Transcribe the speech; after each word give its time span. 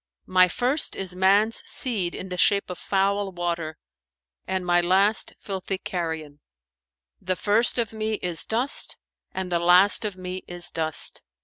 "My 0.25 0.47
first 0.47 0.95
is 0.95 1.15
man's 1.15 1.61
seed 1.69 2.15
in 2.15 2.29
the 2.29 2.35
shape 2.39 2.71
of 2.71 2.79
foul 2.79 3.31
water 3.31 3.77
and 4.47 4.65
my 4.65 4.81
last 4.81 5.35
filthy 5.37 5.77
carrion: 5.77 6.39
the 7.21 7.35
first 7.35 7.77
of 7.77 7.93
me 7.93 8.13
is 8.15 8.43
dust 8.43 8.97
and 9.31 9.51
the 9.51 9.59
last 9.59 10.03
of 10.03 10.17
me 10.17 10.43
is 10.47 10.71
dust. 10.71 11.21